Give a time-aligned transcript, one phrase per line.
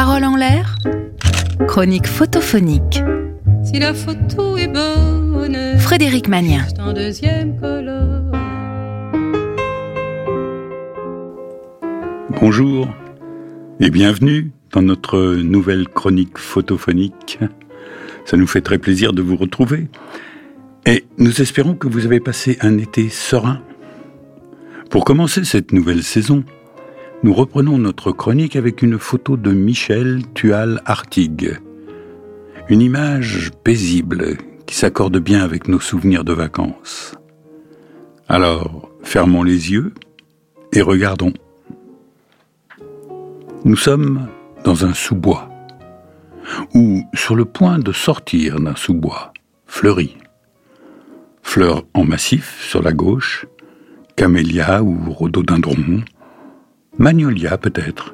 [0.00, 0.76] Parole en l'air,
[1.66, 3.02] chronique photophonique.
[3.64, 6.64] Si la photo est bonne, Frédéric Magnien.
[6.68, 8.30] c'est en deuxième colonne.
[12.40, 12.88] Bonjour
[13.80, 17.40] et bienvenue dans notre nouvelle chronique photophonique.
[18.24, 19.88] Ça nous fait très plaisir de vous retrouver
[20.86, 23.60] et nous espérons que vous avez passé un été serein.
[24.90, 26.44] Pour commencer cette nouvelle saison,
[27.24, 31.58] nous reprenons notre chronique avec une photo de Michel Tual Artigue.
[32.68, 34.36] Une image paisible
[34.66, 37.14] qui s'accorde bien avec nos souvenirs de vacances.
[38.28, 39.94] Alors, fermons les yeux
[40.72, 41.32] et regardons.
[43.64, 44.28] Nous sommes
[44.64, 45.48] dans un sous-bois,
[46.74, 49.32] ou sur le point de sortir d'un sous-bois,
[49.66, 50.16] fleuri.
[51.42, 53.46] Fleurs en massif sur la gauche,
[54.14, 56.02] camélia ou rhododendron,
[56.98, 58.12] magnolia peut-être.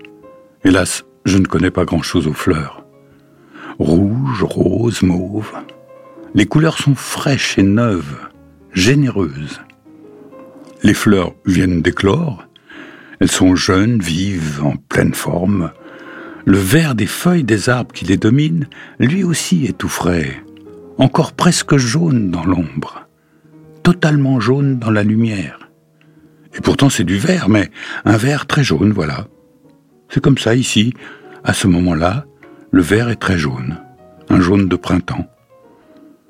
[0.62, 2.84] Hélas, je ne connais pas grand-chose aux fleurs.
[3.78, 5.52] Rouge, rose, mauve.
[6.34, 8.18] Les couleurs sont fraîches et neuves,
[8.72, 9.60] généreuses.
[10.82, 12.46] Les fleurs viennent d'éclore,
[13.20, 15.70] elles sont jeunes, vives, en pleine forme.
[16.44, 20.42] Le vert des feuilles des arbres qui les dominent, lui aussi est tout frais,
[20.98, 23.06] encore presque jaune dans l'ombre,
[23.82, 25.70] totalement jaune dans la lumière.
[26.56, 27.70] Et pourtant c'est du vert, mais
[28.04, 29.26] un vert très jaune, voilà.
[30.08, 30.94] C'est comme ça ici,
[31.42, 32.26] à ce moment-là,
[32.70, 33.78] le vert est très jaune,
[34.28, 35.26] un jaune de printemps.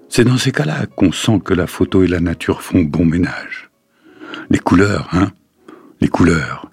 [0.08, 3.70] C'est dans ces cas-là qu'on sent que la photo et la nature font bon ménage.
[4.50, 5.32] Les couleurs, hein
[6.00, 6.70] Les couleurs.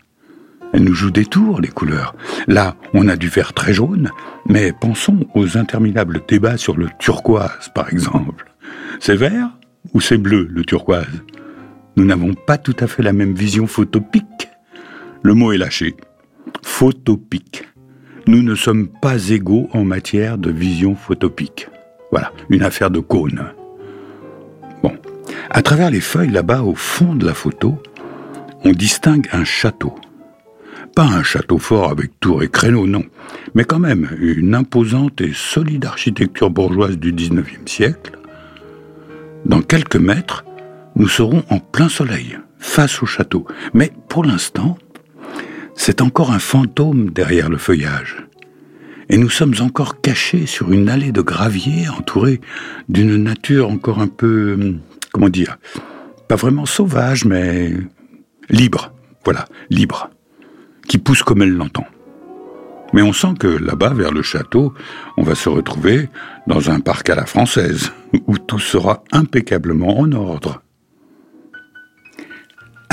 [0.73, 2.15] Elles nous jouent des tours, les couleurs.
[2.47, 4.09] Là, on a du vert très jaune,
[4.45, 8.53] mais pensons aux interminables débats sur le turquoise, par exemple.
[8.99, 9.49] C'est vert
[9.93, 11.23] ou c'est bleu, le turquoise?
[11.95, 14.49] Nous n'avons pas tout à fait la même vision photopique.
[15.23, 15.95] Le mot est lâché.
[16.63, 17.63] Photopique.
[18.27, 21.67] Nous ne sommes pas égaux en matière de vision photopique.
[22.11, 23.45] Voilà, une affaire de cône.
[24.83, 24.93] Bon,
[25.49, 27.77] à travers les feuilles là-bas, au fond de la photo,
[28.63, 29.95] on distingue un château.
[30.95, 33.03] Pas un château fort avec tour et créneaux, non,
[33.55, 38.17] mais quand même une imposante et solide architecture bourgeoise du XIXe siècle.
[39.45, 40.45] Dans quelques mètres,
[40.95, 43.45] nous serons en plein soleil, face au château.
[43.73, 44.77] Mais pour l'instant,
[45.75, 48.25] c'est encore un fantôme derrière le feuillage.
[49.09, 52.39] Et nous sommes encore cachés sur une allée de gravier entourée
[52.87, 54.79] d'une nature encore un peu, hum,
[55.11, 55.57] comment dire,
[56.27, 57.73] pas vraiment sauvage, mais
[58.49, 58.93] libre.
[59.23, 60.09] Voilà, libre
[60.87, 61.85] qui pousse comme elle l'entend.
[62.93, 64.73] Mais on sent que là-bas, vers le château,
[65.15, 66.09] on va se retrouver
[66.47, 67.93] dans un parc à la française,
[68.27, 70.61] où tout sera impeccablement en ordre.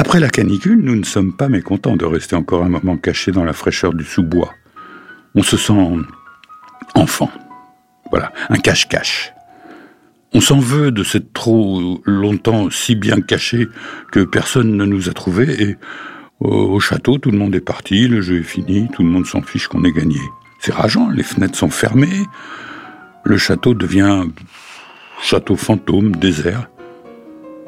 [0.09, 3.45] Après la canicule, nous ne sommes pas mécontents de rester encore un moment cachés dans
[3.45, 4.55] la fraîcheur du sous-bois.
[5.35, 5.75] On se sent
[6.95, 7.31] enfant.
[8.11, 9.35] Voilà, un cache-cache.
[10.33, 13.69] On s'en veut de s'être trop longtemps si bien caché
[14.11, 15.77] que personne ne nous a trouvés et
[16.41, 19.27] au, au château, tout le monde est parti, le jeu est fini, tout le monde
[19.27, 20.21] s'en fiche qu'on ait gagné.
[20.59, 22.25] C'est rageant, les fenêtres sont fermées,
[23.25, 24.25] le château devient
[25.21, 26.71] château fantôme, désert.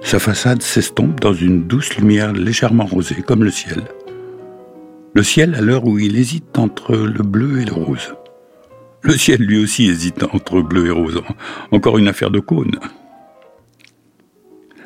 [0.03, 3.83] Sa façade s'estompe dans une douce lumière légèrement rosée, comme le ciel.
[5.15, 8.15] Le ciel à l'heure où il hésite entre le bleu et le rose.
[9.03, 11.22] Le ciel lui aussi hésite entre bleu et rose.
[11.71, 12.78] Encore une affaire de cône.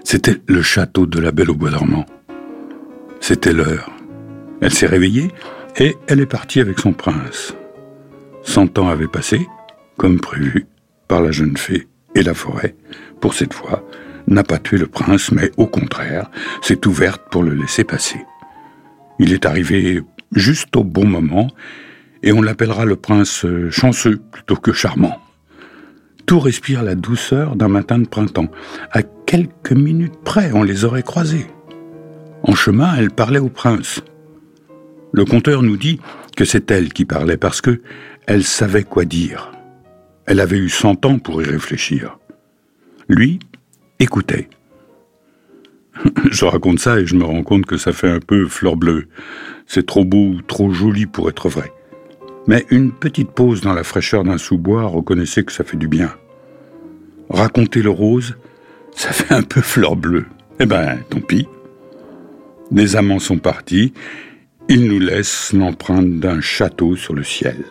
[0.04, 2.06] C'était le château de la Belle au Bois dormant.
[3.20, 3.90] C'était l'heure.
[4.60, 5.30] Elle s'est réveillée
[5.78, 7.54] et elle est partie avec son prince.
[8.42, 9.46] Cent ans avaient passé,
[9.96, 10.66] comme prévu,
[11.08, 12.76] par la jeune fée et la forêt,
[13.20, 13.82] pour cette fois,
[14.26, 16.30] n'a pas tué le prince, mais au contraire,
[16.62, 18.24] s'est ouverte pour le laisser passer.
[19.18, 20.02] Il est arrivé
[20.32, 21.48] juste au bon moment,
[22.22, 25.18] et on l'appellera le prince chanceux plutôt que charmant.
[26.26, 28.48] Tout respire la douceur d'un matin de printemps.
[28.92, 31.46] À quelques minutes près, on les aurait croisés.
[32.42, 34.02] En chemin, elle parlait au prince.
[35.12, 36.00] Le conteur nous dit
[36.36, 37.82] que c'est elle qui parlait parce que
[38.26, 39.52] elle savait quoi dire.
[40.26, 42.18] Elle avait eu cent ans pour y réfléchir.
[43.08, 43.38] Lui
[44.00, 44.48] écoutait.
[46.30, 49.08] je raconte ça et je me rends compte que ça fait un peu fleur bleue.
[49.66, 51.72] C'est trop beau, trop joli pour être vrai.
[52.46, 56.12] Mais une petite pause dans la fraîcheur d'un sous-bois, reconnaissez que ça fait du bien.
[57.30, 58.36] Raconter le rose,
[58.94, 60.26] ça fait un peu fleur bleue.
[60.60, 61.48] Eh ben, tant pis.
[62.70, 63.92] Les amants sont partis,
[64.68, 67.64] ils nous laissent l'empreinte d'un château sur le ciel.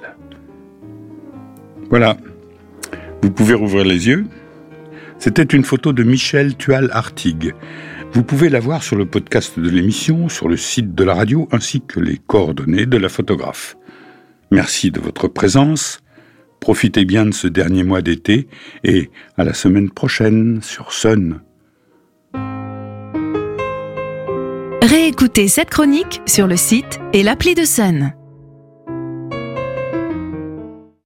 [1.90, 2.18] Voilà.
[3.22, 4.26] Vous pouvez rouvrir les yeux.
[5.24, 7.54] C'était une photo de Michel Tual Artigue.
[8.12, 11.48] Vous pouvez la voir sur le podcast de l'émission, sur le site de la radio,
[11.54, 13.78] ainsi que les coordonnées de la photographe.
[14.52, 16.02] Merci de votre présence.
[16.60, 18.50] Profitez bien de ce dernier mois d'été
[18.84, 21.40] et à la semaine prochaine sur Sun.
[24.82, 28.14] Réécoutez cette chronique sur le site et l'appli de Sun.